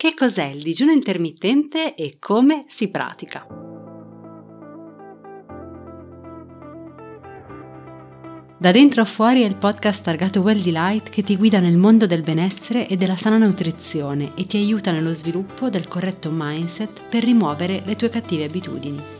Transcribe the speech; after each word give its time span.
Che 0.00 0.14
cos'è 0.14 0.46
il 0.46 0.62
digiuno 0.62 0.92
intermittente 0.92 1.94
e 1.94 2.16
come 2.18 2.64
si 2.68 2.88
pratica? 2.88 3.46
Da 8.56 8.70
dentro 8.70 9.02
a 9.02 9.04
fuori 9.04 9.42
è 9.42 9.44
il 9.44 9.56
podcast 9.56 10.02
targato 10.02 10.40
Well 10.40 10.58
Delight 10.58 11.10
che 11.10 11.22
ti 11.22 11.36
guida 11.36 11.60
nel 11.60 11.76
mondo 11.76 12.06
del 12.06 12.22
benessere 12.22 12.88
e 12.88 12.96
della 12.96 13.16
sana 13.16 13.36
nutrizione 13.36 14.32
e 14.36 14.46
ti 14.46 14.56
aiuta 14.56 14.90
nello 14.90 15.12
sviluppo 15.12 15.68
del 15.68 15.86
corretto 15.86 16.30
mindset 16.32 17.02
per 17.06 17.22
rimuovere 17.22 17.82
le 17.84 17.94
tue 17.94 18.08
cattive 18.08 18.44
abitudini. 18.44 19.19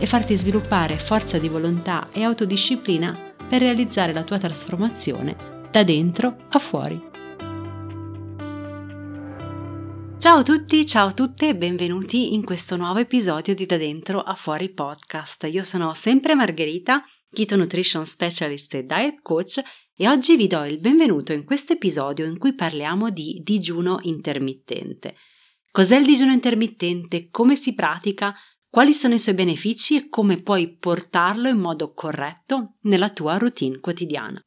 e 0.00 0.06
farti 0.06 0.34
sviluppare 0.34 0.98
forza 0.98 1.38
di 1.38 1.48
volontà 1.48 2.08
e 2.10 2.22
autodisciplina 2.22 3.34
per 3.46 3.60
realizzare 3.60 4.14
la 4.14 4.24
tua 4.24 4.38
trasformazione 4.38 5.68
da 5.70 5.84
dentro 5.84 6.46
a 6.48 6.58
fuori. 6.58 7.08
Ciao 10.18 10.38
a 10.38 10.42
tutti, 10.42 10.86
ciao 10.86 11.08
a 11.08 11.12
tutte 11.12 11.48
e 11.48 11.56
benvenuti 11.56 12.34
in 12.34 12.44
questo 12.44 12.76
nuovo 12.76 12.98
episodio 12.98 13.54
di 13.54 13.66
Da 13.66 13.76
Dentro 13.76 14.20
a 14.20 14.34
Fuori 14.34 14.70
podcast. 14.70 15.46
Io 15.50 15.62
sono 15.62 15.92
sempre 15.94 16.34
Margherita, 16.34 17.02
Keto 17.30 17.56
Nutrition 17.56 18.04
Specialist 18.04 18.74
e 18.74 18.84
Diet 18.84 19.20
Coach 19.22 19.62
e 19.94 20.08
oggi 20.08 20.36
vi 20.36 20.46
do 20.46 20.64
il 20.64 20.78
benvenuto 20.78 21.32
in 21.32 21.44
questo 21.44 21.74
episodio 21.74 22.24
in 22.24 22.38
cui 22.38 22.54
parliamo 22.54 23.10
di 23.10 23.40
digiuno 23.42 23.98
intermittente. 24.02 25.14
Cos'è 25.70 25.96
il 25.96 26.04
digiuno 26.04 26.32
intermittente? 26.32 27.28
Come 27.30 27.56
si 27.56 27.74
pratica? 27.74 28.34
Quali 28.70 28.94
sono 28.94 29.14
i 29.14 29.18
suoi 29.18 29.34
benefici 29.34 29.96
e 29.96 30.08
come 30.08 30.40
puoi 30.40 30.76
portarlo 30.76 31.48
in 31.48 31.58
modo 31.58 31.92
corretto 31.92 32.76
nella 32.82 33.10
tua 33.10 33.36
routine 33.36 33.80
quotidiana. 33.80 34.40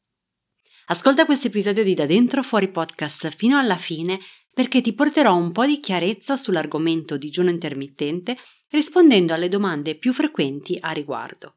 Ascolta 0.86 1.26
questo 1.26 1.48
episodio 1.48 1.84
di 1.84 1.92
Da 1.92 2.06
Dentro 2.06 2.42
Fuori 2.42 2.70
Podcast 2.70 3.28
fino 3.36 3.58
alla 3.58 3.76
fine 3.76 4.18
perché 4.52 4.80
ti 4.80 4.94
porterò 4.94 5.36
un 5.36 5.52
po' 5.52 5.66
di 5.66 5.78
chiarezza 5.78 6.36
sull'argomento 6.36 7.18
digiuno 7.18 7.50
intermittente 7.50 8.38
rispondendo 8.70 9.34
alle 9.34 9.48
domande 9.48 9.96
più 9.96 10.14
frequenti 10.14 10.78
a 10.80 10.92
riguardo. 10.92 11.56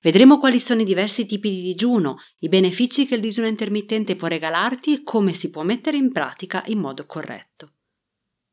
Vedremo 0.00 0.38
quali 0.38 0.58
sono 0.58 0.80
i 0.80 0.84
diversi 0.84 1.24
tipi 1.24 1.50
di 1.50 1.62
digiuno, 1.62 2.18
i 2.40 2.48
benefici 2.48 3.06
che 3.06 3.14
il 3.14 3.20
digiuno 3.20 3.46
intermittente 3.46 4.16
può 4.16 4.26
regalarti 4.26 4.92
e 4.92 5.02
come 5.04 5.34
si 5.34 5.50
può 5.50 5.62
mettere 5.62 5.96
in 5.96 6.10
pratica 6.10 6.64
in 6.66 6.78
modo 6.78 7.06
corretto. 7.06 7.74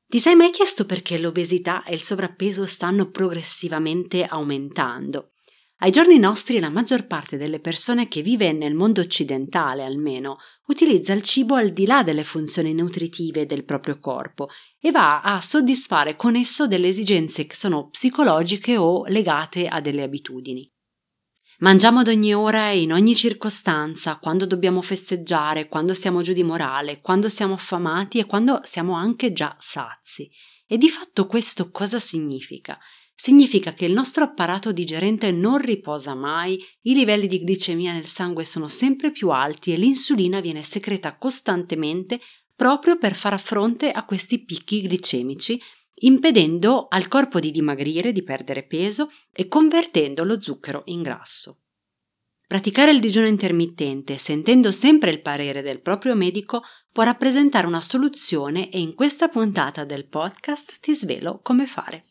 Ti 0.07 0.19
sei 0.19 0.35
mai 0.35 0.51
chiesto 0.51 0.85
perché 0.85 1.17
l'obesità 1.17 1.83
e 1.83 1.93
il 1.93 2.01
sovrappeso 2.01 2.65
stanno 2.65 3.09
progressivamente 3.09 4.23
aumentando? 4.23 5.31
Ai 5.79 5.91
giorni 5.91 6.19
nostri 6.19 6.59
la 6.59 6.69
maggior 6.69 7.05
parte 7.05 7.37
delle 7.37 7.59
persone 7.59 8.07
che 8.07 8.21
vive 8.21 8.53
nel 8.53 8.75
mondo 8.75 9.01
occidentale 9.01 9.83
almeno 9.83 10.37
utilizza 10.67 11.11
il 11.11 11.21
cibo 11.21 11.55
al 11.55 11.73
di 11.73 11.85
là 11.85 12.01
delle 12.01 12.23
funzioni 12.23 12.73
nutritive 12.73 13.45
del 13.45 13.65
proprio 13.65 13.99
corpo 13.99 14.47
e 14.79 14.91
va 14.91 15.21
a 15.21 15.41
soddisfare 15.41 16.15
con 16.15 16.35
esso 16.35 16.65
delle 16.65 16.87
esigenze 16.87 17.45
che 17.45 17.55
sono 17.55 17.89
psicologiche 17.89 18.77
o 18.77 19.05
legate 19.07 19.67
a 19.67 19.81
delle 19.81 20.03
abitudini. 20.03 20.71
Mangiamo 21.59 21.99
ad 21.99 22.09
ogni 22.09 22.33
ora 22.33 22.71
e 22.71 22.81
in 22.81 22.91
ogni 22.91 23.15
circostanza, 23.15 24.17
quando 24.17 24.45
dobbiamo 24.45 24.81
festeggiare, 24.81 25.69
quando 25.69 25.93
siamo 25.93 26.21
giù 26.21 26.33
di 26.33 26.43
morale, 26.43 26.99
quando 26.99 27.29
siamo 27.29 27.53
affamati 27.53 28.19
e 28.19 28.25
quando 28.25 28.59
siamo 28.63 28.93
anche 28.93 29.31
già 29.31 29.55
sazi. 29.59 30.29
E 30.67 30.77
di 30.77 30.89
fatto 30.89 31.27
questo 31.27 31.71
cosa 31.71 31.97
significa? 31.97 32.77
Significa 33.15 33.73
che 33.73 33.85
il 33.85 33.93
nostro 33.93 34.25
apparato 34.25 34.73
digerente 34.73 35.31
non 35.31 35.57
riposa 35.57 36.13
mai, 36.13 36.61
i 36.81 36.93
livelli 36.93 37.27
di 37.27 37.41
glicemia 37.41 37.93
nel 37.93 38.07
sangue 38.07 38.43
sono 38.43 38.67
sempre 38.67 39.11
più 39.11 39.29
alti 39.29 39.71
e 39.71 39.77
l'insulina 39.77 40.41
viene 40.41 40.61
secreta 40.61 41.15
costantemente 41.15 42.19
proprio 42.53 42.97
per 42.97 43.15
far 43.15 43.39
fronte 43.39 43.91
a 43.91 44.03
questi 44.03 44.43
picchi 44.43 44.85
glicemici 44.85 45.61
impedendo 45.95 46.87
al 46.89 47.07
corpo 47.07 47.39
di 47.39 47.51
dimagrire, 47.51 48.11
di 48.11 48.23
perdere 48.23 48.63
peso 48.63 49.09
e 49.31 49.47
convertendo 49.47 50.23
lo 50.23 50.41
zucchero 50.41 50.83
in 50.85 51.01
grasso. 51.01 51.59
Praticare 52.47 52.91
il 52.91 52.99
digiuno 52.99 53.25
intermittente, 53.25 54.17
sentendo 54.17 54.71
sempre 54.71 55.09
il 55.09 55.21
parere 55.21 55.61
del 55.61 55.81
proprio 55.81 56.15
medico, 56.15 56.61
può 56.91 57.03
rappresentare 57.03 57.65
una 57.65 57.81
soluzione 57.81 58.69
e 58.69 58.79
in 58.79 58.93
questa 58.93 59.29
puntata 59.29 59.83
del 59.83 60.07
podcast 60.07 60.79
ti 60.79 60.93
svelo 60.93 61.39
come 61.41 61.65
fare. 61.65 62.05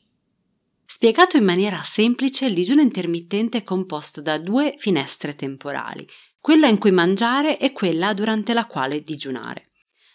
Spiegato 0.86 1.36
in 1.36 1.44
maniera 1.44 1.80
semplice, 1.82 2.46
il 2.46 2.54
digiuno 2.54 2.80
intermittente 2.80 3.58
è 3.58 3.64
composto 3.64 4.20
da 4.20 4.38
due 4.38 4.74
finestre 4.76 5.34
temporali, 5.34 6.06
quella 6.40 6.66
in 6.66 6.78
cui 6.78 6.90
mangiare 6.90 7.58
e 7.58 7.72
quella 7.72 8.12
durante 8.12 8.52
la 8.52 8.66
quale 8.66 9.02
digiunare. 9.02 9.70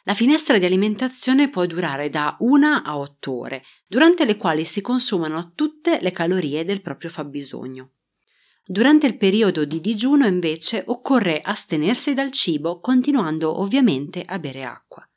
La 0.10 0.16
finestra 0.16 0.58
di 0.58 0.66
alimentazione 0.66 1.52
può 1.52 1.68
durare 1.68 2.10
da 2.10 2.36
1 2.40 2.82
a 2.84 2.98
8 2.98 3.32
ore, 3.32 3.64
durante 3.86 4.26
le 4.26 4.38
quali 4.38 4.66
si 4.66 4.82
consumano 4.82 5.52
tutte 5.54 6.00
le 6.02 6.12
calorie 6.12 6.66
del 6.66 6.82
proprio 6.82 7.12
fabbisogno. 7.12 7.92
Durante 8.66 9.06
il 9.06 9.18
periodo 9.18 9.66
di 9.66 9.80
digiuno 9.80 10.26
invece 10.26 10.84
occorre 10.88 11.42
astenersi 11.42 12.16
dal 12.16 12.32
cibo 12.32 12.80
continuando 12.80 13.62
ovviamente 13.62 14.24
a 14.26 14.40
bere 14.40 14.64
acqua. 14.64 15.08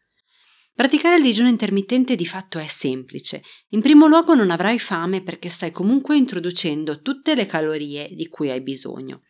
Praticare 0.74 1.16
il 1.16 1.22
digiuno 1.22 1.48
intermittente 1.48 2.14
di 2.14 2.26
fatto 2.26 2.58
è 2.58 2.66
semplice. 2.66 3.40
In 3.70 3.80
primo 3.80 4.06
luogo 4.06 4.34
non 4.34 4.50
avrai 4.50 4.78
fame 4.78 5.22
perché 5.22 5.48
stai 5.48 5.70
comunque 5.70 6.18
introducendo 6.18 7.00
tutte 7.00 7.34
le 7.34 7.46
calorie 7.46 8.10
di 8.14 8.28
cui 8.28 8.50
hai 8.50 8.60
bisogno. 8.60 9.22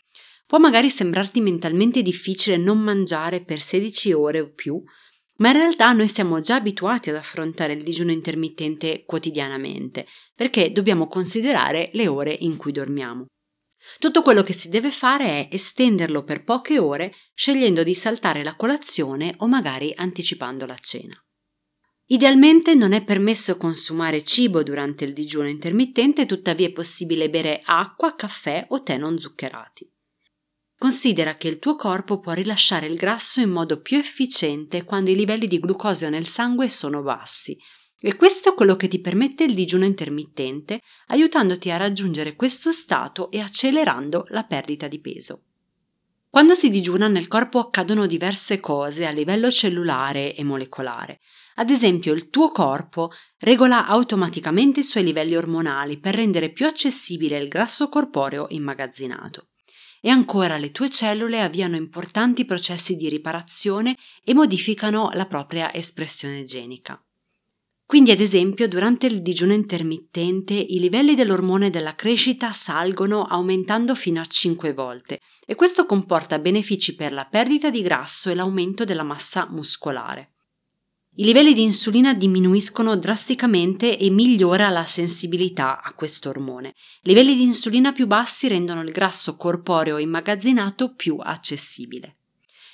Può 0.45 0.59
magari 0.59 0.91
sembrarti 0.91 1.41
mentalmente 1.41 2.03
difficile 2.03 2.57
non 2.57 2.81
mangiare 2.81 3.45
per 3.45 3.61
16 3.61 4.13
ore 4.13 4.41
o 4.41 4.53
più, 4.53 4.83
ma 5.43 5.49
in 5.49 5.57
realtà 5.57 5.91
noi 5.91 6.07
siamo 6.07 6.41
già 6.41 6.55
abituati 6.55 7.11
ad 7.11 7.17
affrontare 7.17 7.73
il 7.73 7.83
digiuno 7.83 8.13
intermittente 8.13 9.03
quotidianamente, 9.05 10.07
perché 10.37 10.71
dobbiamo 10.71 11.09
considerare 11.09 11.91
le 11.95 12.07
ore 12.07 12.33
in 12.33 12.57
cui 12.57 12.71
dormiamo. 12.71 13.27
Tutto 13.99 14.23
quello 14.23 14.45
che 14.45 14.53
si 14.53 14.69
deve 14.69 14.93
fare 14.93 15.49
è 15.49 15.49
estenderlo 15.51 16.23
per 16.23 16.45
poche 16.45 16.79
ore, 16.79 17.13
scegliendo 17.35 17.83
di 17.83 17.93
saltare 17.93 18.45
la 18.45 18.55
colazione 18.55 19.35
o 19.39 19.49
magari 19.49 19.93
anticipando 19.97 20.65
la 20.65 20.79
cena. 20.79 21.21
Idealmente 22.07 22.77
non 22.77 22.93
è 22.93 23.03
permesso 23.03 23.57
consumare 23.57 24.23
cibo 24.23 24.63
durante 24.63 25.05
il 25.05 25.13
digiuno 25.13 25.49
intermittente, 25.49 26.25
tuttavia 26.25 26.69
è 26.69 26.73
possibile 26.73 27.29
bere 27.29 27.63
acqua, 27.65 28.15
caffè 28.15 28.67
o 28.69 28.81
tè 28.85 28.97
non 28.97 29.19
zuccherati. 29.19 29.91
Considera 30.83 31.37
che 31.37 31.47
il 31.47 31.61
tuo 31.61 31.77
corpo 31.77 32.19
può 32.19 32.33
rilasciare 32.33 32.89
il 32.89 32.97
grasso 32.97 33.41
in 33.41 33.51
modo 33.51 33.81
più 33.81 33.99
efficiente 33.99 34.83
quando 34.83 35.11
i 35.11 35.15
livelli 35.15 35.47
di 35.47 35.61
glucosio 35.61 36.11
nel 36.11 36.27
sangue 36.27 36.69
sono 36.69 37.03
bassi. 37.03 37.57
E 38.01 38.17
questo 38.17 38.49
è 38.49 38.55
quello 38.55 38.75
che 38.75 38.89
ti 38.89 39.01
permette 39.01 39.45
il 39.45 39.55
digiuno 39.55 39.85
intermittente, 39.85 40.81
aiutandoti 41.07 41.71
a 41.71 41.77
raggiungere 41.77 42.35
questo 42.35 42.73
stato 42.73 43.31
e 43.31 43.39
accelerando 43.39 44.25
la 44.31 44.43
perdita 44.43 44.89
di 44.89 44.99
peso. 44.99 45.43
Quando 46.29 46.57
si 46.57 46.69
digiuna 46.69 47.07
nel 47.07 47.29
corpo 47.29 47.61
accadono 47.61 48.07
diverse 48.07 48.59
cose 48.59 49.07
a 49.07 49.13
livello 49.13 49.53
cellulare 49.53 50.35
e 50.35 50.43
molecolare. 50.43 51.21
Ad 51.55 51.71
esempio, 51.71 52.13
il 52.13 52.29
tuo 52.29 52.51
corpo 52.51 53.13
regola 53.39 53.87
automaticamente 53.87 54.81
i 54.81 54.85
suoi 54.85 55.05
livelli 55.05 55.37
ormonali 55.37 56.01
per 56.01 56.17
rendere 56.17 56.51
più 56.51 56.67
accessibile 56.67 57.39
il 57.39 57.47
grasso 57.47 57.89
corporeo 57.89 58.47
immagazzinato 58.49 59.47
e 60.05 60.11
ancora 60.11 60.59
le 60.59 60.73
tue 60.73 60.91
cellule 60.91 61.41
avviano 61.41 61.77
importanti 61.77 62.45
processi 62.45 62.97
di 62.97 63.09
riparazione 63.09 63.97
e 64.25 64.35
modificano 64.35 65.11
la 65.13 65.27
propria 65.27 65.73
espressione 65.73 66.43
genica. 66.45 67.01
Quindi, 67.87 68.11
ad 68.11 68.21
esempio, 68.21 68.67
durante 68.69 69.07
il 69.07 69.23
digiuno 69.23 69.53
intermittente 69.53 70.55
i 70.55 70.81
livelli 70.81 71.15
dell'ormone 71.15 71.71
della 71.71 71.95
crescita 71.95 72.51
salgono 72.51 73.25
aumentando 73.25 73.95
fino 73.95 74.21
a 74.21 74.25
5 74.25 74.73
volte 74.73 75.21
e 75.47 75.55
questo 75.55 75.87
comporta 75.87 76.39
benefici 76.39 76.95
per 76.95 77.13
la 77.13 77.27
perdita 77.27 77.71
di 77.71 77.83
grasso 77.83 78.31
e 78.31 78.35
l'aumento 78.35 78.85
della 78.85 79.03
massa 79.03 79.47
muscolare. 79.51 80.32
I 81.15 81.25
livelli 81.25 81.53
di 81.53 81.61
insulina 81.61 82.15
diminuiscono 82.15 82.97
drasticamente 82.97 83.99
e 83.99 84.09
migliora 84.09 84.71
la 84.71 84.87
sensibilità 84.87 85.83
a 85.83 85.93
questo 85.93 86.31
ormone. 86.31 86.75
Livelli 87.03 87.35
di 87.35 87.43
insulina 87.43 87.93
più 87.93 88.07
bassi 88.07 88.49
rendono 88.49 88.81
il 88.81 88.93
grasso 88.93 89.37
corporeo 89.37 89.99
immagazzinato 89.99 90.95
più 90.95 91.19
accessibile. 91.19 92.17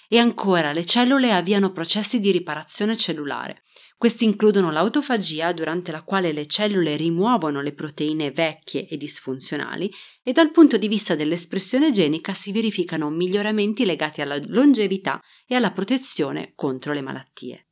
E 0.08 0.18
ancora, 0.18 0.70
le 0.70 0.84
cellule 0.84 1.32
avviano 1.32 1.72
processi 1.72 2.20
di 2.20 2.30
riparazione 2.30 2.96
cellulare. 2.96 3.64
Questi 3.96 4.24
includono 4.24 4.70
l'autofagia, 4.70 5.52
durante 5.52 5.90
la 5.90 6.02
quale 6.02 6.30
le 6.30 6.46
cellule 6.46 6.94
rimuovono 6.94 7.60
le 7.60 7.72
proteine 7.72 8.30
vecchie 8.30 8.86
e 8.86 8.96
disfunzionali, 8.96 9.92
e 10.22 10.30
dal 10.30 10.52
punto 10.52 10.76
di 10.76 10.86
vista 10.86 11.16
dell'espressione 11.16 11.90
genica 11.90 12.34
si 12.34 12.52
verificano 12.52 13.10
miglioramenti 13.10 13.84
legati 13.84 14.20
alla 14.20 14.40
longevità 14.46 15.20
e 15.44 15.56
alla 15.56 15.72
protezione 15.72 16.52
contro 16.54 16.92
le 16.92 17.02
malattie. 17.02 17.67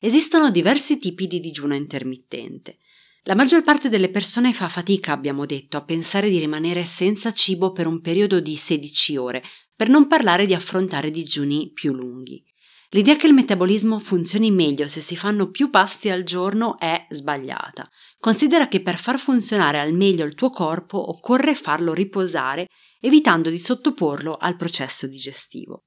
Esistono 0.00 0.50
diversi 0.50 0.98
tipi 0.98 1.26
di 1.26 1.40
digiuno 1.40 1.74
intermittente. 1.74 2.78
La 3.22 3.34
maggior 3.34 3.62
parte 3.64 3.88
delle 3.88 4.10
persone 4.10 4.52
fa 4.52 4.68
fatica, 4.68 5.12
abbiamo 5.12 5.46
detto, 5.46 5.76
a 5.76 5.84
pensare 5.84 6.30
di 6.30 6.38
rimanere 6.38 6.84
senza 6.84 7.32
cibo 7.32 7.72
per 7.72 7.86
un 7.86 8.00
periodo 8.00 8.38
di 8.40 8.56
16 8.56 9.16
ore, 9.16 9.42
per 9.74 9.88
non 9.88 10.06
parlare 10.06 10.46
di 10.46 10.54
affrontare 10.54 11.10
digiuni 11.10 11.72
più 11.72 11.92
lunghi. 11.92 12.44
L'idea 12.90 13.16
che 13.16 13.26
il 13.26 13.34
metabolismo 13.34 13.98
funzioni 13.98 14.52
meglio 14.52 14.86
se 14.86 15.00
si 15.00 15.16
fanno 15.16 15.50
più 15.50 15.70
pasti 15.70 16.08
al 16.08 16.22
giorno 16.22 16.78
è 16.78 17.06
sbagliata. 17.10 17.90
Considera 18.20 18.68
che 18.68 18.80
per 18.80 18.98
far 18.98 19.18
funzionare 19.18 19.80
al 19.80 19.92
meglio 19.92 20.24
il 20.24 20.34
tuo 20.34 20.50
corpo 20.50 21.10
occorre 21.10 21.54
farlo 21.56 21.92
riposare, 21.92 22.68
evitando 23.00 23.50
di 23.50 23.58
sottoporlo 23.58 24.36
al 24.36 24.56
processo 24.56 25.08
digestivo. 25.08 25.85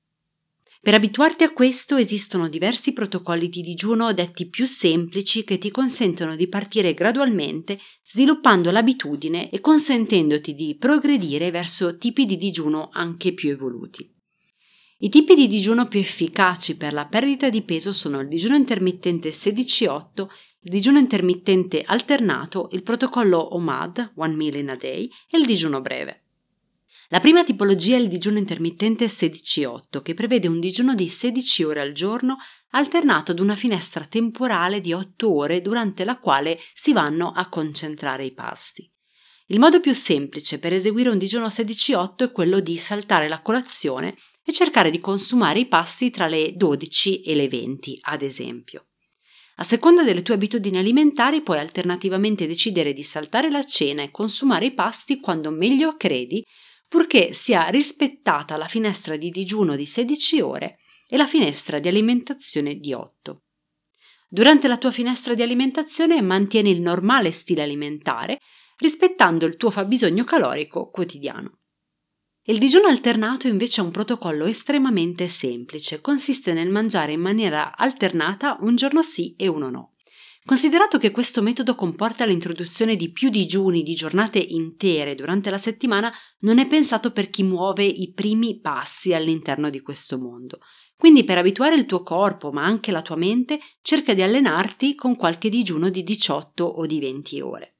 Per 0.81 0.93
abituarti 0.93 1.43
a 1.43 1.51
questo 1.51 1.97
esistono 1.97 2.47
diversi 2.47 2.93
protocolli 2.93 3.49
di 3.49 3.61
digiuno 3.61 4.13
detti 4.13 4.47
più 4.47 4.65
semplici 4.65 5.43
che 5.43 5.57
ti 5.57 5.71
consentono 5.71 6.37
di 6.37 6.47
partire 6.47 6.93
gradualmente, 6.93 7.77
sviluppando 8.05 8.71
l'abitudine 8.71 9.49
e 9.49 9.59
consentendoti 9.59 10.53
di 10.53 10.77
progredire 10.77 11.51
verso 11.51 11.97
tipi 11.97 12.25
di 12.25 12.37
digiuno 12.37 12.89
anche 12.93 13.33
più 13.33 13.49
evoluti. 13.49 14.09
I 15.01 15.09
tipi 15.09 15.35
di 15.35 15.47
digiuno 15.47 15.89
più 15.89 15.99
efficaci 15.99 16.77
per 16.77 16.93
la 16.93 17.07
perdita 17.07 17.49
di 17.49 17.61
peso 17.63 17.91
sono 17.91 18.21
il 18.21 18.29
digiuno 18.29 18.55
intermittente 18.55 19.29
16-8, 19.29 20.27
il 20.61 20.71
digiuno 20.71 20.97
intermittente 20.97 21.83
alternato, 21.85 22.69
il 22.71 22.83
protocollo 22.83 23.53
OMAD, 23.55 24.13
One 24.15 24.35
Meal 24.35 24.55
in 24.55 24.69
a 24.69 24.75
Day, 24.77 25.09
e 25.29 25.37
il 25.37 25.45
digiuno 25.45 25.81
breve. 25.81 26.28
La 27.11 27.19
prima 27.19 27.43
tipologia 27.43 27.95
è 27.95 27.99
il 27.99 28.07
digiuno 28.07 28.37
intermittente 28.37 29.05
16-8, 29.05 30.03
che 30.03 30.13
prevede 30.13 30.47
un 30.47 30.59
digiuno 30.59 30.93
di 30.93 31.07
16 31.07 31.63
ore 31.63 31.81
al 31.81 31.91
giorno 31.91 32.37
alternato 32.69 33.31
ad 33.31 33.39
una 33.39 33.55
finestra 33.55 34.05
temporale 34.05 34.79
di 34.79 34.93
8 34.93 35.35
ore 35.35 35.61
durante 35.61 36.03
la 36.03 36.19
quale 36.19 36.59
si 36.75 36.93
vanno 36.93 37.31
a 37.31 37.49
concentrare 37.49 38.25
i 38.25 38.33
pasti. 38.33 38.87
Il 39.47 39.57
modo 39.57 39.79
più 39.79 39.91
semplice 39.95 40.59
per 40.59 40.71
eseguire 40.71 41.09
un 41.09 41.17
digiuno 41.17 41.47
16-8 41.47 42.15
è 42.25 42.31
quello 42.31 42.59
di 42.59 42.77
saltare 42.77 43.27
la 43.27 43.41
colazione 43.41 44.15
e 44.43 44.53
cercare 44.53 44.91
di 44.91 44.99
consumare 44.99 45.61
i 45.61 45.67
pasti 45.67 46.11
tra 46.11 46.27
le 46.27 46.53
12 46.55 47.23
e 47.23 47.33
le 47.33 47.47
20, 47.47 47.97
ad 48.01 48.21
esempio. 48.21 48.85
A 49.55 49.63
seconda 49.63 50.03
delle 50.03 50.21
tue 50.21 50.35
abitudini 50.35 50.77
alimentari 50.77 51.41
puoi 51.41 51.57
alternativamente 51.57 52.45
decidere 52.45 52.93
di 52.93 53.01
saltare 53.01 53.49
la 53.49 53.65
cena 53.65 54.03
e 54.03 54.11
consumare 54.11 54.67
i 54.67 54.73
pasti 54.75 55.19
quando 55.19 55.49
meglio 55.49 55.97
credi 55.97 56.45
purché 56.89 57.31
sia 57.33 57.67
rispettata 57.67 58.57
la 58.57 58.67
finestra 58.67 59.15
di 59.15 59.29
digiuno 59.29 59.75
di 59.75 59.85
16 59.85 60.41
ore 60.41 60.79
e 61.07 61.15
la 61.15 61.27
finestra 61.27 61.79
di 61.79 61.87
alimentazione 61.87 62.75
di 62.75 62.93
8. 62.93 63.43
Durante 64.27 64.67
la 64.67 64.77
tua 64.77 64.91
finestra 64.91 65.33
di 65.33 65.41
alimentazione 65.41 66.21
mantieni 66.21 66.71
il 66.71 66.81
normale 66.81 67.31
stile 67.31 67.63
alimentare, 67.63 68.39
rispettando 68.77 69.45
il 69.45 69.55
tuo 69.55 69.69
fabbisogno 69.69 70.23
calorico 70.23 70.89
quotidiano. 70.89 71.59
Il 72.43 72.57
digiuno 72.57 72.87
alternato 72.87 73.47
invece 73.47 73.81
è 73.81 73.83
un 73.83 73.91
protocollo 73.91 74.45
estremamente 74.45 75.27
semplice, 75.27 76.01
consiste 76.01 76.53
nel 76.53 76.69
mangiare 76.69 77.13
in 77.13 77.21
maniera 77.21 77.77
alternata 77.77 78.57
un 78.61 78.75
giorno 78.75 79.03
sì 79.03 79.35
e 79.37 79.47
uno 79.47 79.69
no. 79.69 79.93
Considerato 80.45 80.97
che 80.97 81.11
questo 81.11 81.41
metodo 81.41 81.75
comporta 81.75 82.25
l'introduzione 82.25 82.95
di 82.95 83.11
più 83.11 83.29
digiuni 83.29 83.83
di 83.83 83.93
giornate 83.93 84.39
intere 84.39 85.13
durante 85.13 85.49
la 85.49 85.57
settimana, 85.57 86.11
non 86.39 86.57
è 86.57 86.65
pensato 86.65 87.11
per 87.11 87.29
chi 87.29 87.43
muove 87.43 87.83
i 87.83 88.11
primi 88.13 88.59
passi 88.59 89.13
all'interno 89.13 89.69
di 89.69 89.81
questo 89.81 90.17
mondo. 90.17 90.59
Quindi 90.95 91.23
per 91.23 91.37
abituare 91.37 91.75
il 91.75 91.85
tuo 91.85 92.01
corpo, 92.01 92.51
ma 92.51 92.65
anche 92.65 92.91
la 92.91 93.01
tua 93.01 93.15
mente, 93.15 93.59
cerca 93.81 94.13
di 94.13 94.21
allenarti 94.21 94.95
con 94.95 95.15
qualche 95.15 95.49
digiuno 95.49 95.89
di 95.89 96.03
18 96.03 96.63
o 96.63 96.85
di 96.85 96.99
20 96.99 97.41
ore. 97.41 97.75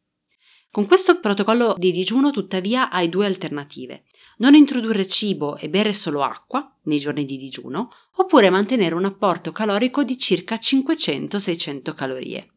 Con 0.71 0.85
questo 0.85 1.19
protocollo 1.19 1.73
di 1.75 1.91
digiuno, 1.91 2.29
tuttavia, 2.29 2.91
hai 2.91 3.09
due 3.09 3.25
alternative. 3.25 4.03
Non 4.39 4.55
introdurre 4.55 5.05
cibo 5.05 5.57
e 5.57 5.69
bere 5.69 5.91
solo 5.91 6.23
acqua 6.23 6.73
nei 6.83 6.99
giorni 6.99 7.25
di 7.25 7.37
digiuno, 7.37 7.91
oppure 8.15 8.49
mantenere 8.49 8.95
un 8.95 9.03
apporto 9.03 9.51
calorico 9.51 10.03
di 10.03 10.17
circa 10.17 10.55
500-600 10.55 11.93
calorie. 11.93 12.53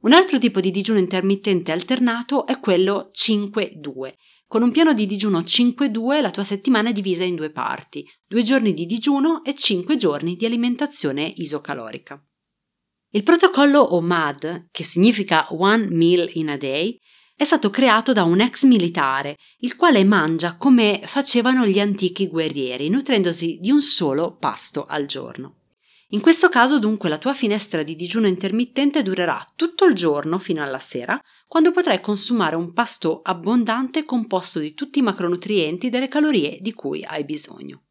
Un 0.00 0.12
altro 0.12 0.38
tipo 0.38 0.60
di 0.60 0.70
digiuno 0.70 0.98
intermittente 0.98 1.70
alternato 1.70 2.44
è 2.46 2.58
quello 2.58 3.10
5-2. 3.14 4.14
Con 4.48 4.62
un 4.62 4.70
piano 4.72 4.94
di 4.94 5.06
digiuno 5.06 5.40
5-2 5.40 6.20
la 6.20 6.30
tua 6.30 6.44
settimana 6.44 6.90
è 6.90 6.92
divisa 6.92 7.24
in 7.24 7.36
due 7.36 7.50
parti, 7.50 8.08
due 8.26 8.42
giorni 8.42 8.74
di 8.74 8.84
digiuno 8.84 9.44
e 9.44 9.54
5 9.54 9.96
giorni 9.96 10.34
di 10.34 10.44
alimentazione 10.44 11.32
isocalorica. 11.36 12.20
Il 13.10 13.22
protocollo 13.22 13.94
OMAD, 13.94 14.68
che 14.72 14.82
significa 14.82 15.46
One 15.50 15.88
Meal 15.88 16.28
in 16.34 16.50
a 16.50 16.56
Day, 16.56 17.00
è 17.36 17.44
stato 17.44 17.68
creato 17.68 18.14
da 18.14 18.24
un 18.24 18.40
ex 18.40 18.64
militare, 18.64 19.36
il 19.58 19.76
quale 19.76 20.02
mangia 20.04 20.56
come 20.56 21.02
facevano 21.04 21.66
gli 21.66 21.78
antichi 21.78 22.28
guerrieri, 22.28 22.88
nutrendosi 22.88 23.58
di 23.60 23.70
un 23.70 23.82
solo 23.82 24.36
pasto 24.36 24.86
al 24.86 25.04
giorno. 25.04 25.56
In 26.10 26.20
questo 26.20 26.48
caso 26.48 26.78
dunque 26.78 27.10
la 27.10 27.18
tua 27.18 27.34
finestra 27.34 27.82
di 27.82 27.94
digiuno 27.94 28.26
intermittente 28.26 29.02
durerà 29.02 29.44
tutto 29.54 29.84
il 29.84 29.94
giorno 29.94 30.38
fino 30.38 30.62
alla 30.62 30.78
sera, 30.78 31.20
quando 31.46 31.72
potrai 31.72 32.00
consumare 32.00 32.56
un 32.56 32.72
pasto 32.72 33.20
abbondante 33.22 34.06
composto 34.06 34.58
di 34.58 34.72
tutti 34.72 35.00
i 35.00 35.02
macronutrienti 35.02 35.90
delle 35.90 36.08
calorie 36.08 36.56
di 36.62 36.72
cui 36.72 37.04
hai 37.04 37.24
bisogno. 37.24 37.82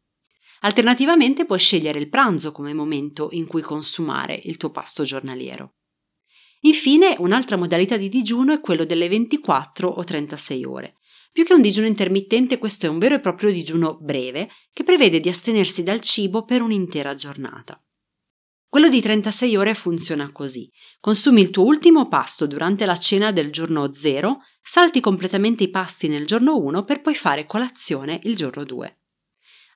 Alternativamente 0.60 1.44
puoi 1.44 1.60
scegliere 1.60 2.00
il 2.00 2.08
pranzo 2.08 2.50
come 2.50 2.74
momento 2.74 3.28
in 3.30 3.46
cui 3.46 3.62
consumare 3.62 4.40
il 4.42 4.56
tuo 4.56 4.70
pasto 4.70 5.04
giornaliero. 5.04 5.75
Infine, 6.60 7.16
un'altra 7.18 7.56
modalità 7.56 7.96
di 7.96 8.08
digiuno 8.08 8.52
è 8.52 8.60
quello 8.60 8.84
delle 8.84 9.08
24 9.08 9.88
o 9.88 10.02
36 10.04 10.64
ore. 10.64 10.94
Più 11.32 11.44
che 11.44 11.52
un 11.52 11.60
digiuno 11.60 11.86
intermittente, 11.86 12.58
questo 12.58 12.86
è 12.86 12.88
un 12.88 12.98
vero 12.98 13.16
e 13.16 13.20
proprio 13.20 13.52
digiuno 13.52 13.98
breve 14.00 14.48
che 14.72 14.84
prevede 14.84 15.20
di 15.20 15.28
astenersi 15.28 15.82
dal 15.82 16.00
cibo 16.00 16.44
per 16.44 16.62
un'intera 16.62 17.14
giornata. 17.14 17.80
Quello 18.68 18.88
di 18.88 19.00
36 19.00 19.56
ore 19.56 19.74
funziona 19.74 20.32
così. 20.32 20.70
Consumi 20.98 21.40
il 21.40 21.50
tuo 21.50 21.64
ultimo 21.64 22.08
pasto 22.08 22.46
durante 22.46 22.84
la 22.84 22.98
cena 22.98 23.32
del 23.32 23.52
giorno 23.52 23.94
0, 23.94 24.38
salti 24.60 25.00
completamente 25.00 25.64
i 25.64 25.70
pasti 25.70 26.08
nel 26.08 26.26
giorno 26.26 26.56
1 26.56 26.84
per 26.84 27.00
poi 27.00 27.14
fare 27.14 27.46
colazione 27.46 28.18
il 28.24 28.34
giorno 28.34 28.64
2. 28.64 28.98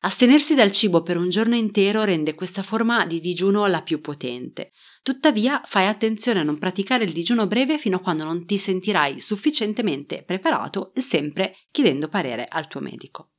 Astenersi 0.02 0.54
dal 0.54 0.72
cibo 0.72 1.02
per 1.02 1.18
un 1.18 1.28
giorno 1.28 1.54
intero 1.54 2.04
rende 2.04 2.34
questa 2.34 2.62
forma 2.62 3.04
di 3.04 3.20
digiuno 3.20 3.66
la 3.66 3.82
più 3.82 4.00
potente. 4.00 4.70
Tuttavia, 5.02 5.60
fai 5.66 5.88
attenzione 5.88 6.40
a 6.40 6.42
non 6.42 6.56
praticare 6.56 7.04
il 7.04 7.12
digiuno 7.12 7.46
breve 7.46 7.76
fino 7.76 7.96
a 7.96 8.00
quando 8.00 8.24
non 8.24 8.46
ti 8.46 8.56
sentirai 8.56 9.20
sufficientemente 9.20 10.22
preparato 10.22 10.92
e 10.94 11.02
sempre 11.02 11.54
chiedendo 11.70 12.08
parere 12.08 12.46
al 12.48 12.66
tuo 12.66 12.80
medico. 12.80 13.32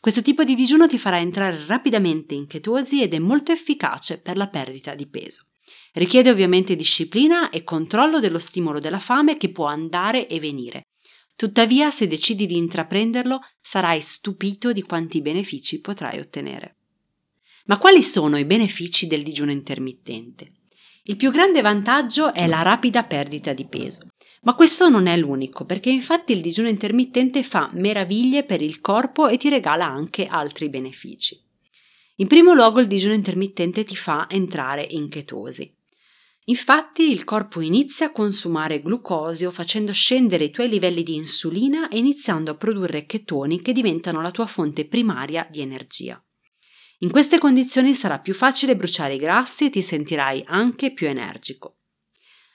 Questo 0.00 0.20
tipo 0.20 0.42
di 0.42 0.56
digiuno 0.56 0.88
ti 0.88 0.98
farà 0.98 1.20
entrare 1.20 1.64
rapidamente 1.66 2.34
in 2.34 2.48
chetosi 2.48 3.02
ed 3.02 3.14
è 3.14 3.18
molto 3.20 3.52
efficace 3.52 4.20
per 4.20 4.36
la 4.36 4.48
perdita 4.48 4.96
di 4.96 5.06
peso. 5.06 5.46
Richiede 5.92 6.30
ovviamente 6.30 6.74
disciplina 6.74 7.50
e 7.50 7.62
controllo 7.62 8.18
dello 8.18 8.40
stimolo 8.40 8.80
della 8.80 8.98
fame 8.98 9.36
che 9.36 9.50
può 9.50 9.66
andare 9.66 10.26
e 10.26 10.40
venire. 10.40 10.86
Tuttavia, 11.40 11.90
se 11.90 12.06
decidi 12.06 12.44
di 12.44 12.58
intraprenderlo, 12.58 13.40
sarai 13.62 14.02
stupito 14.02 14.72
di 14.72 14.82
quanti 14.82 15.22
benefici 15.22 15.80
potrai 15.80 16.18
ottenere. 16.18 16.76
Ma 17.64 17.78
quali 17.78 18.02
sono 18.02 18.36
i 18.36 18.44
benefici 18.44 19.06
del 19.06 19.22
digiuno 19.22 19.50
intermittente? 19.50 20.52
Il 21.04 21.16
più 21.16 21.30
grande 21.30 21.62
vantaggio 21.62 22.34
è 22.34 22.46
la 22.46 22.60
rapida 22.60 23.04
perdita 23.04 23.54
di 23.54 23.66
peso. 23.66 24.08
Ma 24.42 24.54
questo 24.54 24.90
non 24.90 25.06
è 25.06 25.16
l'unico, 25.16 25.64
perché 25.64 25.88
infatti 25.88 26.32
il 26.32 26.42
digiuno 26.42 26.68
intermittente 26.68 27.42
fa 27.42 27.70
meraviglie 27.72 28.44
per 28.44 28.60
il 28.60 28.82
corpo 28.82 29.26
e 29.26 29.38
ti 29.38 29.48
regala 29.48 29.86
anche 29.86 30.26
altri 30.26 30.68
benefici. 30.68 31.42
In 32.16 32.26
primo 32.26 32.52
luogo 32.52 32.80
il 32.80 32.86
digiuno 32.86 33.14
intermittente 33.14 33.84
ti 33.84 33.96
fa 33.96 34.26
entrare 34.28 34.86
in 34.90 35.08
chetosi. 35.08 35.74
Infatti 36.50 37.12
il 37.12 37.22
corpo 37.22 37.60
inizia 37.60 38.06
a 38.06 38.12
consumare 38.12 38.82
glucosio 38.82 39.52
facendo 39.52 39.92
scendere 39.92 40.44
i 40.44 40.50
tuoi 40.50 40.68
livelli 40.68 41.04
di 41.04 41.14
insulina 41.14 41.86
e 41.88 41.98
iniziando 41.98 42.50
a 42.50 42.56
produrre 42.56 43.06
chetoni 43.06 43.62
che 43.62 43.72
diventano 43.72 44.20
la 44.20 44.32
tua 44.32 44.46
fonte 44.46 44.84
primaria 44.84 45.46
di 45.48 45.60
energia. 45.60 46.20
In 47.02 47.12
queste 47.12 47.38
condizioni 47.38 47.94
sarà 47.94 48.18
più 48.18 48.34
facile 48.34 48.74
bruciare 48.74 49.14
i 49.14 49.18
grassi 49.18 49.66
e 49.66 49.70
ti 49.70 49.80
sentirai 49.80 50.42
anche 50.44 50.92
più 50.92 51.06
energico. 51.06 51.76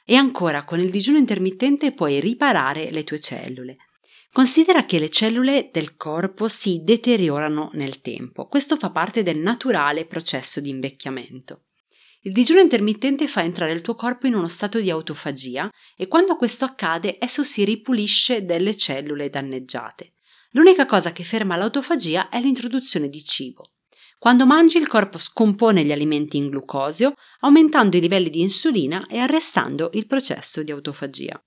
E 0.04 0.16
ancora, 0.16 0.66
con 0.66 0.82
il 0.82 0.92
digiuno 0.92 1.18
intermittente 1.18 1.94
puoi 1.94 2.20
riparare 2.20 2.92
le 2.92 3.06
tue 3.06 3.22
cellule. 3.22 3.78
Considera 4.30 4.84
che 4.84 5.00
le 5.00 5.10
cellule 5.10 5.70
del 5.72 5.96
corpo 5.96 6.50
si 6.50 6.82
deteriorano 6.84 7.70
nel 7.74 8.02
tempo. 8.02 8.48
Questo 8.48 8.76
fa 8.76 8.90
parte 8.90 9.24
del 9.24 9.38
naturale 9.38 10.06
processo 10.06 10.60
di 10.60 10.70
invecchiamento. 10.70 11.62
Il 12.26 12.32
digiuno 12.32 12.60
intermittente 12.60 13.28
fa 13.28 13.44
entrare 13.44 13.72
il 13.72 13.82
tuo 13.82 13.94
corpo 13.94 14.26
in 14.26 14.34
uno 14.34 14.48
stato 14.48 14.80
di 14.80 14.90
autofagia 14.90 15.70
e 15.96 16.08
quando 16.08 16.36
questo 16.38 16.66
accade 16.66 17.18
esso 17.20 17.44
si 17.44 17.64
ripulisce 17.64 18.44
delle 18.46 18.76
cellule 18.76 19.30
danneggiate. 19.30 20.14
L'unica 20.54 20.88
cosa 20.88 21.12
che 21.12 21.24
ferma 21.24 21.56
l'autofagia 21.56 22.30
è 22.30 22.42
l'introduzione 22.42 23.10
di 23.10 23.24
cibo. 23.24 23.74
Quando 24.18 24.48
mangi 24.48 24.80
il 24.80 24.88
corpo 24.88 25.20
scompone 25.20 25.86
gli 25.86 25.92
alimenti 25.92 26.38
in 26.38 26.50
glucosio, 26.50 27.14
aumentando 27.42 27.96
i 27.96 28.02
livelli 28.02 28.32
di 28.32 28.42
insulina 28.42 29.06
e 29.06 29.20
arrestando 29.20 29.92
il 29.94 30.08
processo 30.08 30.64
di 30.64 30.72
autofagia. 30.72 31.40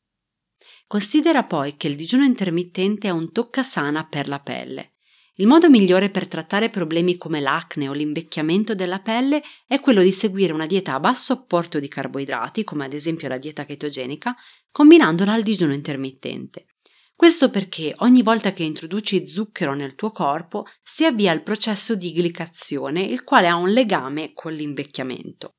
Considera 0.87 1.42
poi 1.42 1.76
che 1.76 1.88
il 1.88 1.97
digiuno 1.97 2.23
intermittente 2.23 3.08
è 3.08 3.11
un 3.11 3.32
toccasana 3.32 4.06
per 4.06 4.28
la 4.28 4.38
pelle. 4.38 4.92
Il 5.40 5.47
modo 5.47 5.71
migliore 5.71 6.11
per 6.11 6.26
trattare 6.26 6.68
problemi 6.68 7.16
come 7.16 7.38
l'acne 7.38 7.88
o 7.88 7.92
l'invecchiamento 7.92 8.75
della 8.75 8.99
pelle 8.99 9.40
è 9.68 9.78
quello 9.78 10.02
di 10.02 10.11
seguire 10.11 10.52
una 10.52 10.66
dieta 10.66 10.95
a 10.95 11.00
basso 11.00 11.33
apporto 11.33 11.78
di 11.78 11.87
carboidrati, 11.87 12.64
come 12.64 12.87
ad 12.87 12.92
esempio 12.92 13.28
la 13.28 13.38
dieta 13.38 13.64
chetogenica, 13.64 14.35
combinandola 14.73 15.33
al 15.33 15.45
digiuno 15.45 15.75
intermittente. 15.75 16.66
Questo 17.14 17.50
perché 17.50 17.95
ogni 17.99 18.23
volta 18.23 18.50
che 18.50 18.64
introduci 18.64 19.28
zucchero 19.28 19.75
nel 19.75 19.95
tuo 19.95 20.11
corpo 20.11 20.66
si 20.83 21.04
avvia 21.04 21.33
il 21.33 21.45
processo 21.45 21.95
di 21.95 22.12
glicazione, 22.12 23.02
il 23.02 23.23
quale 23.23 23.47
ha 23.47 23.54
un 23.54 23.71
legame 23.71 24.33
con 24.35 24.52
l'invecchiamento. 24.52 25.54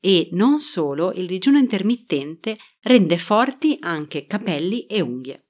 E 0.00 0.28
non 0.32 0.58
solo, 0.58 1.12
il 1.12 1.26
digiuno 1.26 1.58
intermittente 1.58 2.56
rende 2.80 3.16
forti 3.16 3.76
anche 3.78 4.26
capelli 4.26 4.86
e 4.86 5.00
unghie. 5.00 5.49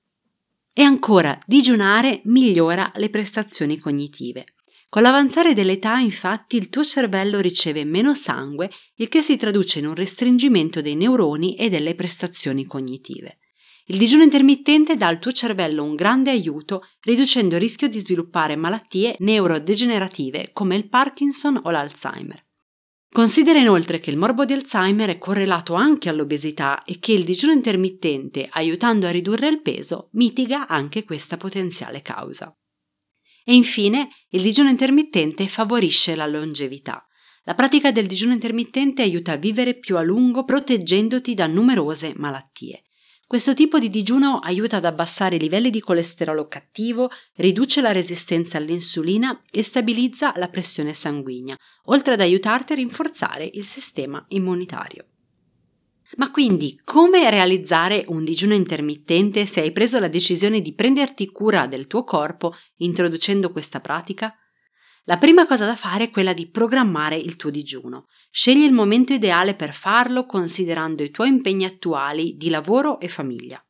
E 0.81 0.83
ancora, 0.83 1.39
digiunare 1.45 2.23
migliora 2.25 2.91
le 2.95 3.11
prestazioni 3.11 3.77
cognitive. 3.77 4.47
Con 4.89 5.03
l'avanzare 5.03 5.53
dell'età, 5.53 5.99
infatti, 5.99 6.57
il 6.57 6.71
tuo 6.71 6.83
cervello 6.85 7.39
riceve 7.39 7.85
meno 7.85 8.15
sangue, 8.15 8.71
il 8.95 9.09
che 9.09 9.21
si 9.21 9.37
traduce 9.37 9.81
in 9.81 9.89
un 9.89 9.95
restringimento 9.95 10.81
dei 10.81 10.97
neuroni 10.97 11.55
e 11.55 11.69
delle 11.69 11.95
prestazioni 11.95 12.65
cognitive. 12.65 13.41
Il 13.89 13.99
digiuno 13.99 14.23
intermittente 14.23 14.97
dà 14.97 15.09
al 15.09 15.19
tuo 15.19 15.33
cervello 15.33 15.85
un 15.85 15.95
grande 15.95 16.31
aiuto, 16.31 16.87
riducendo 17.03 17.57
il 17.57 17.61
rischio 17.61 17.87
di 17.87 17.99
sviluppare 17.99 18.57
malattie 18.57 19.17
neurodegenerative 19.19 20.49
come 20.55 20.77
il 20.77 20.89
Parkinson 20.89 21.61
o 21.63 21.69
l'Alzheimer. 21.69 22.43
Considera 23.13 23.59
inoltre 23.59 23.99
che 23.99 24.11
il 24.11 24.17
morbo 24.17 24.45
di 24.45 24.53
Alzheimer 24.53 25.11
è 25.11 25.19
correlato 25.19 25.75
anche 25.75 26.09
all'obesità 26.09 26.85
e 26.85 27.01
che 27.01 27.11
il 27.11 27.25
digiuno 27.25 27.53
intermittente, 27.53 28.47
aiutando 28.49 29.09
a 29.09 29.11
ridurre 29.11 29.49
il 29.49 29.63
peso, 29.63 30.11
mitiga 30.13 30.69
anche 30.69 31.03
questa 31.03 31.37
potenziale 31.37 32.03
causa. 32.03 32.57
E 33.45 33.53
infine, 33.53 34.11
il 34.29 34.43
digiuno 34.43 34.69
intermittente 34.69 35.49
favorisce 35.49 36.15
la 36.15 36.27
longevità. 36.27 37.05
La 37.45 37.55
pratica 37.55 37.91
del 37.91 38.07
digiuno 38.07 38.33
intermittente 38.33 39.03
aiuta 39.03 39.33
a 39.33 39.37
vivere 39.37 39.77
più 39.77 39.97
a 39.97 40.03
lungo 40.03 40.45
proteggendoti 40.45 41.35
da 41.35 41.49
numerose 41.49 42.13
malattie. 42.15 42.85
Questo 43.31 43.55
tipo 43.55 43.79
di 43.79 43.91
digiuno 43.91 44.41
aiuta 44.41 44.79
ad 44.79 44.85
abbassare 44.85 45.37
i 45.37 45.39
livelli 45.39 45.71
di 45.71 45.79
colesterolo 45.79 46.49
cattivo, 46.49 47.11
riduce 47.37 47.81
la 47.81 47.93
resistenza 47.93 48.59
all'insulina 48.59 49.41
e 49.53 49.63
stabilizza 49.63 50.33
la 50.35 50.49
pressione 50.49 50.93
sanguigna, 50.93 51.57
oltre 51.85 52.15
ad 52.15 52.21
aiutarti 52.23 52.73
a 52.73 52.75
rinforzare 52.75 53.49
il 53.53 53.65
sistema 53.65 54.25
immunitario. 54.31 55.05
Ma 56.17 56.33
quindi 56.33 56.81
come 56.83 57.31
realizzare 57.31 58.05
un 58.09 58.25
digiuno 58.25 58.55
intermittente 58.55 59.47
se 59.47 59.61
hai 59.61 59.71
preso 59.71 60.01
la 60.01 60.09
decisione 60.09 60.61
di 60.61 60.75
prenderti 60.75 61.31
cura 61.31 61.69
del 61.69 61.87
tuo 61.87 62.03
corpo 62.03 62.57
introducendo 62.79 63.53
questa 63.53 63.79
pratica? 63.79 64.35
La 65.05 65.19
prima 65.19 65.47
cosa 65.47 65.67
da 65.67 65.77
fare 65.77 66.05
è 66.05 66.11
quella 66.11 66.33
di 66.33 66.49
programmare 66.49 67.17
il 67.17 67.37
tuo 67.37 67.51
digiuno. 67.51 68.07
Scegli 68.31 68.63
il 68.63 68.73
momento 68.73 69.13
ideale 69.13 69.55
per 69.55 69.73
farlo 69.73 70.27
considerando 70.27 71.03
i 71.03 71.11
tuoi 71.11 71.29
impegni 71.29 71.65
attuali 71.65 72.37
di 72.37 72.49
lavoro 72.49 73.01
e 73.01 73.09
famiglia. 73.09 73.63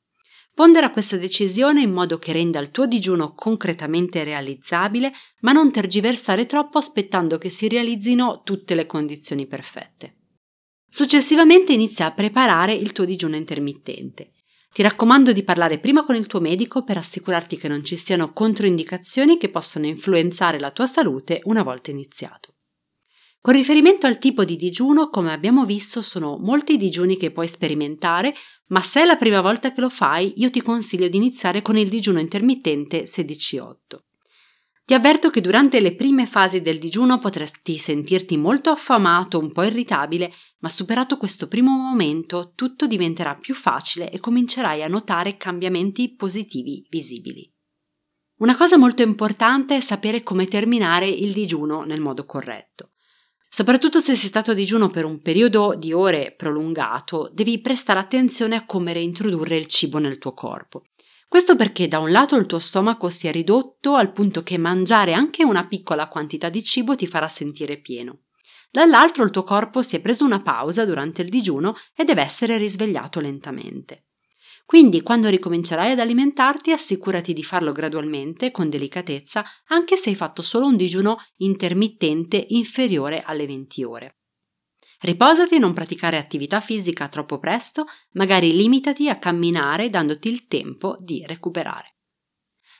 Pondera 0.53 0.91
questa 0.91 1.17
decisione 1.17 1.81
in 1.81 1.91
modo 1.91 2.19
che 2.19 2.33
renda 2.33 2.59
il 2.59 2.71
tuo 2.71 2.87
digiuno 2.87 3.33
concretamente 3.35 4.25
realizzabile, 4.25 5.13
ma 5.41 5.53
non 5.53 5.71
tergiversare 5.71 6.45
troppo 6.45 6.79
aspettando 6.79 7.39
che 7.39 7.49
si 7.49 7.69
realizzino 7.69 8.43
tutte 8.43 8.75
le 8.75 8.85
condizioni 8.85 9.47
perfette. 9.47 10.17
Successivamente 10.91 11.73
inizia 11.73 12.07
a 12.07 12.13
preparare 12.13 12.75
il 12.75 12.93
tuo 12.93 13.05
digiuno 13.05 13.37
intermittente. 13.37 14.33
Ti 14.73 14.83
raccomando 14.83 15.33
di 15.33 15.43
parlare 15.43 15.81
prima 15.81 16.05
con 16.05 16.15
il 16.15 16.27
tuo 16.27 16.39
medico 16.39 16.85
per 16.85 16.97
assicurarti 16.97 17.57
che 17.57 17.67
non 17.67 17.85
ci 17.85 17.97
siano 17.97 18.33
controindicazioni 18.33 19.37
che 19.37 19.51
possono 19.51 19.87
influenzare 19.87 20.61
la 20.61 20.71
tua 20.71 20.87
salute 20.87 21.41
una 21.45 21.65
volta 21.65 21.91
iniziato. 21.91 22.55
Con 23.41 23.55
riferimento 23.55 24.07
al 24.07 24.19
tipo 24.19 24.45
di 24.45 24.55
digiuno, 24.57 25.09
come 25.09 25.33
abbiamo 25.33 25.65
visto, 25.65 26.03
sono 26.03 26.37
molti 26.39 26.77
digiuni 26.77 27.17
che 27.17 27.33
puoi 27.33 27.49
sperimentare, 27.49 28.35
ma 28.67 28.81
se 28.81 29.03
è 29.03 29.05
la 29.07 29.17
prima 29.17 29.41
volta 29.41 29.73
che 29.73 29.81
lo 29.81 29.89
fai, 29.89 30.35
io 30.37 30.51
ti 30.51 30.61
consiglio 30.61 31.09
di 31.09 31.17
iniziare 31.17 31.63
con 31.63 31.77
il 31.77 31.89
digiuno 31.89 32.21
intermittente 32.21 33.05
16-8. 33.05 33.77
Ti 34.91 34.97
avverto 34.97 35.31
che 35.31 35.41
durante 35.41 35.79
le 35.79 35.95
prime 35.95 36.27
fasi 36.27 36.63
del 36.63 36.81
digiuno 36.81 37.21
potresti 37.21 37.79
sentirti 37.79 38.37
molto 38.37 38.71
affamato, 38.71 39.39
un 39.39 39.53
po' 39.53 39.63
irritabile, 39.63 40.33
ma 40.59 40.69
superato 40.69 41.17
questo 41.17 41.47
primo 41.47 41.71
momento 41.71 42.55
tutto 42.57 42.89
diventerà 42.89 43.37
più 43.37 43.55
facile 43.55 44.11
e 44.11 44.19
comincerai 44.19 44.83
a 44.83 44.89
notare 44.89 45.37
cambiamenti 45.37 46.17
positivi 46.17 46.85
visibili. 46.91 47.49
Una 48.39 48.57
cosa 48.57 48.77
molto 48.79 49.03
importante 49.03 49.77
è 49.77 49.81
sapere 49.81 50.25
come 50.25 50.49
terminare 50.49 51.07
il 51.07 51.33
digiuno 51.33 51.85
nel 51.85 52.01
modo 52.01 52.25
corretto. 52.25 52.91
Soprattutto 53.49 54.01
se 54.01 54.17
sei 54.17 54.27
stato 54.27 54.51
a 54.51 54.55
digiuno 54.55 54.89
per 54.89 55.05
un 55.05 55.21
periodo 55.21 55.77
di 55.77 55.93
ore 55.93 56.35
prolungato, 56.37 57.31
devi 57.33 57.61
prestare 57.61 58.01
attenzione 58.01 58.57
a 58.57 58.67
come 58.67 58.93
reintrodurre 58.93 59.57
il 59.57 59.67
cibo 59.67 59.99
nel 59.99 60.19
tuo 60.19 60.35
corpo. 60.35 60.83
Questo 61.31 61.55
perché 61.55 61.87
da 61.87 62.01
un 62.01 62.11
lato 62.11 62.35
il 62.35 62.47
tuo 62.47 62.59
stomaco 62.59 63.09
si 63.09 63.29
è 63.29 63.31
ridotto 63.31 63.95
al 63.95 64.11
punto 64.11 64.43
che 64.43 64.59
mangiare 64.59 65.13
anche 65.13 65.45
una 65.45 65.65
piccola 65.65 66.09
quantità 66.09 66.49
di 66.49 66.65
cibo 66.65 66.97
ti 66.97 67.07
farà 67.07 67.29
sentire 67.29 67.79
pieno. 67.79 68.23
Dall'altro 68.69 69.23
il 69.23 69.31
tuo 69.31 69.45
corpo 69.45 69.81
si 69.81 69.95
è 69.95 70.01
preso 70.01 70.25
una 70.25 70.43
pausa 70.43 70.85
durante 70.85 71.23
il 71.23 71.29
digiuno 71.29 71.77
e 71.95 72.03
deve 72.03 72.23
essere 72.23 72.57
risvegliato 72.57 73.21
lentamente. 73.21 74.07
Quindi 74.67 75.03
quando 75.03 75.29
ricomincerai 75.29 75.93
ad 75.93 76.01
alimentarti 76.01 76.73
assicurati 76.73 77.33
di 77.33 77.45
farlo 77.45 77.71
gradualmente, 77.71 78.51
con 78.51 78.69
delicatezza, 78.69 79.45
anche 79.69 79.95
se 79.95 80.09
hai 80.09 80.17
fatto 80.17 80.43
solo 80.43 80.67
un 80.67 80.75
digiuno 80.75 81.17
intermittente 81.37 82.45
inferiore 82.49 83.23
alle 83.23 83.47
20 83.47 83.85
ore. 83.85 84.20
Riposati 85.03 85.59
non 85.59 85.73
praticare 85.73 86.19
attività 86.19 86.61
fisica 86.61 87.09
troppo 87.09 87.39
presto, 87.39 87.87
magari 88.13 88.53
limitati 88.55 89.09
a 89.09 89.19
camminare 89.19 89.89
dandoti 89.89 90.29
il 90.29 90.47
tempo 90.47 90.99
di 91.01 91.25
recuperare. 91.27 91.95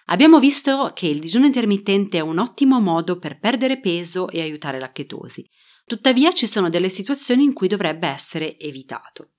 Abbiamo 0.07 0.39
visto 0.39 0.91
che 0.95 1.07
il 1.07 1.19
digiuno 1.19 1.47
intermittente 1.47 2.19
è 2.19 2.21
un 2.21 2.39
ottimo 2.39 2.79
modo 2.81 3.19
per 3.19 3.39
perdere 3.39 3.81
peso 3.81 4.29
e 4.29 4.41
aiutare 4.43 4.79
la 4.79 4.93
chetosi. 4.93 5.49
Tuttavia 5.87 6.33
ci 6.33 6.47
sono 6.47 6.69
delle 6.69 6.89
situazioni 6.89 7.45
in 7.45 7.55
cui 7.55 7.69
dovrebbe 7.69 8.09
essere 8.09 8.59
evitato. 8.59 9.33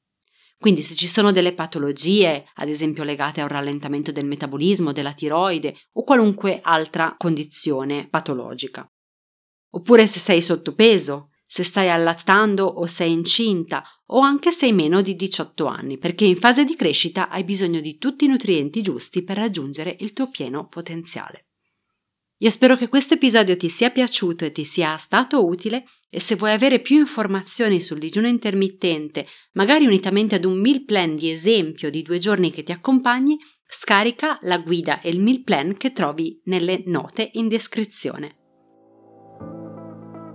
Quindi 0.57 0.81
se 0.81 0.95
ci 0.95 1.07
sono 1.07 1.31
delle 1.31 1.53
patologie, 1.53 2.45
ad 2.55 2.69
esempio 2.69 3.03
legate 3.03 3.41
a 3.41 3.43
un 3.43 3.49
rallentamento 3.49 4.11
del 4.11 4.25
metabolismo, 4.25 4.91
della 4.91 5.13
tiroide 5.13 5.75
o 5.93 6.03
qualunque 6.03 6.61
altra 6.61 7.15
condizione 7.17 8.07
patologica. 8.07 8.89
Oppure 9.71 10.07
se 10.07 10.19
sei 10.19 10.41
sottopeso, 10.41 11.30
se 11.51 11.63
stai 11.63 11.89
allattando 11.89 12.63
o 12.63 12.85
sei 12.85 13.11
incinta 13.11 13.83
o 14.05 14.21
anche 14.21 14.51
se 14.51 14.67
hai 14.67 14.71
meno 14.71 15.01
di 15.01 15.17
18 15.17 15.65
anni, 15.65 15.97
perché 15.97 16.23
in 16.23 16.37
fase 16.37 16.63
di 16.63 16.77
crescita 16.77 17.27
hai 17.27 17.43
bisogno 17.43 17.81
di 17.81 17.97
tutti 17.97 18.23
i 18.23 18.29
nutrienti 18.29 18.81
giusti 18.81 19.21
per 19.21 19.35
raggiungere 19.35 19.97
il 19.99 20.13
tuo 20.13 20.29
pieno 20.29 20.69
potenziale. 20.69 21.47
Io 22.37 22.49
spero 22.49 22.77
che 22.77 22.87
questo 22.87 23.15
episodio 23.15 23.57
ti 23.57 23.67
sia 23.67 23.89
piaciuto 23.89 24.45
e 24.45 24.53
ti 24.53 24.63
sia 24.63 24.95
stato 24.95 25.45
utile 25.45 25.83
e 26.09 26.21
se 26.21 26.35
vuoi 26.35 26.53
avere 26.53 26.79
più 26.79 26.99
informazioni 26.99 27.81
sul 27.81 27.99
digiuno 27.99 28.27
intermittente, 28.27 29.27
magari 29.51 29.85
unitamente 29.85 30.35
ad 30.35 30.45
un 30.45 30.57
meal 30.57 30.85
plan 30.85 31.17
di 31.17 31.31
esempio 31.31 31.89
di 31.89 32.01
due 32.01 32.17
giorni 32.17 32.49
che 32.49 32.63
ti 32.63 32.71
accompagni, 32.71 33.37
scarica 33.67 34.39
la 34.43 34.59
guida 34.59 35.01
e 35.01 35.09
il 35.09 35.19
meal 35.19 35.43
plan 35.43 35.75
che 35.75 35.91
trovi 35.91 36.39
nelle 36.45 36.81
note 36.85 37.29
in 37.33 37.49
descrizione. 37.49 38.40